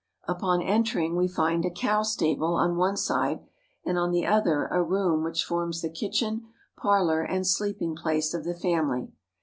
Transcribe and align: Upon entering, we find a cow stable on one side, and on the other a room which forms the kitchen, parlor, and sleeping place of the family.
Upon 0.27 0.63
entering, 0.63 1.15
we 1.15 1.27
find 1.27 1.63
a 1.63 1.69
cow 1.69 2.01
stable 2.01 2.55
on 2.55 2.75
one 2.75 2.97
side, 2.97 3.41
and 3.85 3.99
on 3.99 4.09
the 4.09 4.25
other 4.25 4.65
a 4.71 4.81
room 4.81 5.23
which 5.23 5.43
forms 5.43 5.83
the 5.83 5.91
kitchen, 5.91 6.47
parlor, 6.75 7.21
and 7.21 7.45
sleeping 7.45 7.95
place 7.95 8.33
of 8.33 8.43
the 8.43 8.55
family. 8.55 9.11